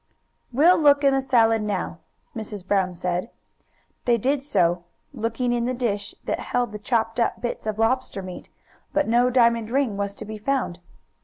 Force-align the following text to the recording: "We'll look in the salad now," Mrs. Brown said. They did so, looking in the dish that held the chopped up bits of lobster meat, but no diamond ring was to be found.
"We'll 0.51 0.79
look 0.79 1.03
in 1.03 1.13
the 1.13 1.21
salad 1.21 1.61
now," 1.61 1.99
Mrs. 2.35 2.67
Brown 2.67 2.95
said. 2.95 3.29
They 4.05 4.17
did 4.17 4.41
so, 4.41 4.83
looking 5.13 5.51
in 5.53 5.65
the 5.65 5.75
dish 5.75 6.15
that 6.23 6.39
held 6.39 6.71
the 6.71 6.79
chopped 6.79 7.19
up 7.19 7.39
bits 7.39 7.67
of 7.67 7.77
lobster 7.77 8.23
meat, 8.23 8.49
but 8.93 9.07
no 9.07 9.29
diamond 9.29 9.69
ring 9.69 9.97
was 9.97 10.15
to 10.15 10.25
be 10.25 10.39
found. 10.39 10.79